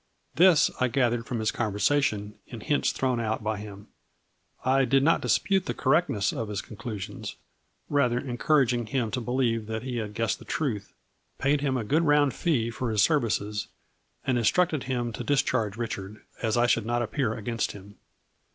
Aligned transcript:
This 0.33 0.71
I 0.79 0.87
gathered 0.87 1.27
from 1.27 1.37
his 1.37 1.51
conversation, 1.51 2.33
in 2.47 2.61
hints 2.61 2.91
thrown 2.91 3.19
out 3.19 3.43
by 3.43 3.57
him. 3.59 3.85
I 4.65 4.83
did 4.83 5.03
not 5.03 5.21
dispute 5.21 5.67
the 5.67 5.75
cor 5.75 5.93
rectness 5.93 6.33
of 6.35 6.49
his 6.49 6.59
conclusions, 6.59 7.35
rather 7.87 8.17
encouraging 8.17 8.87
him 8.87 9.11
to 9.11 9.21
believe 9.21 9.67
that 9.67 9.83
he 9.83 9.97
had 9.97 10.15
guessed 10.15 10.39
the 10.39 10.43
truth, 10.45 10.95
paid 11.37 11.61
him 11.61 11.77
a 11.77 11.83
good 11.83 12.01
round 12.01 12.33
fee 12.33 12.71
for 12.71 12.89
his 12.89 13.03
services 13.03 13.67
and 14.25 14.39
instructed 14.39 14.85
him 14.85 15.13
to 15.13 15.23
discharge 15.23 15.77
Richard, 15.77 16.19
as 16.41 16.57
I 16.57 16.65
should 16.65 16.87
not 16.87 17.03
appear 17.03 17.35
against 17.35 17.73
him. 17.73 17.97